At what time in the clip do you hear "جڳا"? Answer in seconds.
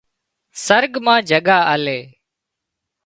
1.29-1.57